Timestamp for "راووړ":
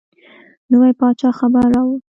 1.73-1.99